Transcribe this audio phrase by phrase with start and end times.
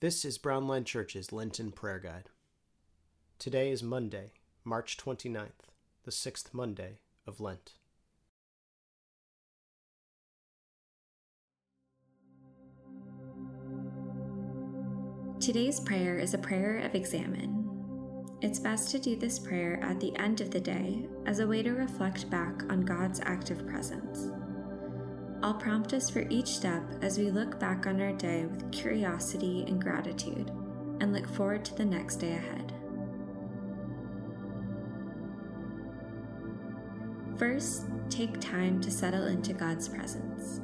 [0.00, 2.30] This is Brownline Church's Lenten Prayer Guide.
[3.38, 4.32] Today is Monday,
[4.64, 5.68] March 29th,
[6.04, 7.72] the sixth Monday of Lent.
[15.38, 17.66] Today's prayer is a prayer of Examen.
[18.40, 21.62] It's best to do this prayer at the end of the day as a way
[21.62, 24.30] to reflect back on God's active presence.
[25.42, 29.64] I'll prompt us for each step as we look back on our day with curiosity
[29.66, 30.50] and gratitude
[31.00, 32.74] and look forward to the next day ahead.
[37.38, 40.60] First, take time to settle into God's presence.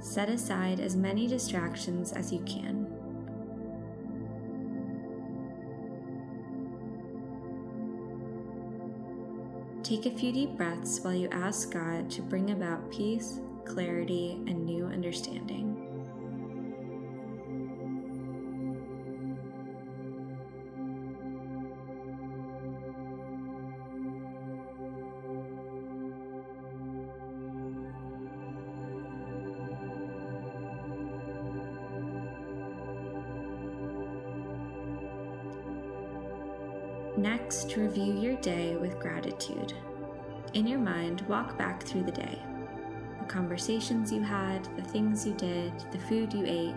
[0.00, 2.92] Set aside as many distractions as you can.
[9.84, 14.64] Take a few deep breaths while you ask God to bring about peace clarity, and
[14.64, 15.84] new understanding.
[37.16, 39.74] Next, review your day with gratitude.
[40.54, 42.40] In your mind, walk back through the day
[43.28, 46.74] conversations you had, the things you did, the food you ate.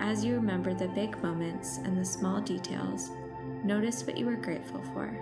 [0.00, 3.10] As you remember the big moments and the small details,
[3.62, 5.16] notice what you were grateful for.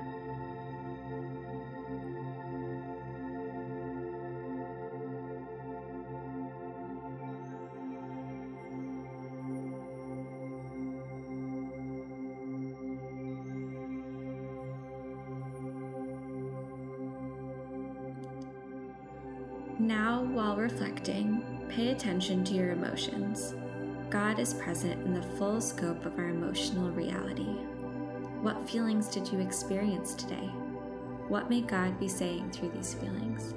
[19.80, 23.54] Now, while reflecting, pay attention to your emotions.
[24.10, 27.56] God is present in the full scope of our emotional reality.
[28.42, 30.50] What feelings did you experience today?
[31.28, 33.54] What may God be saying through these feelings?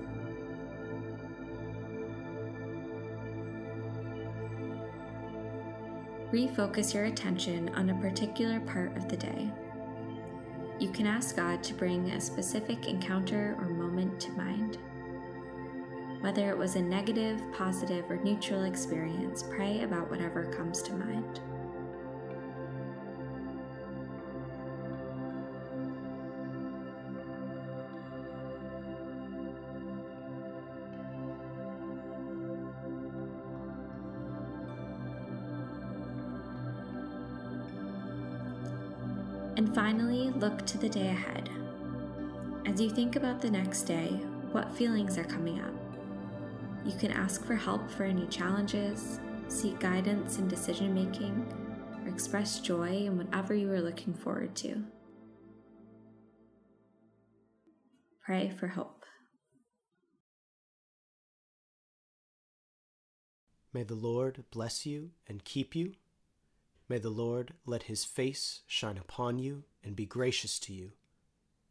[6.31, 9.51] Refocus your attention on a particular part of the day.
[10.79, 14.77] You can ask God to bring a specific encounter or moment to mind.
[16.23, 21.41] Whether it was a negative, positive, or neutral experience, pray about whatever comes to mind.
[39.57, 41.49] And finally, look to the day ahead.
[42.65, 44.07] As you think about the next day,
[44.53, 45.82] what feelings are coming up?
[46.85, 51.47] You can ask for help for any challenges, seek guidance in decision making,
[52.03, 54.83] or express joy in whatever you are looking forward to.
[58.25, 59.05] Pray for hope.
[63.73, 65.93] May the Lord bless you and keep you.
[66.89, 70.91] May the Lord let his face shine upon you and be gracious to you.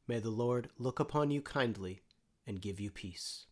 [0.08, 2.02] May the Lord look upon you kindly
[2.46, 3.46] and give you peace.